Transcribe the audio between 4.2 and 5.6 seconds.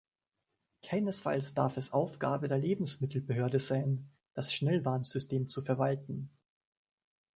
das Schnellwarnsystem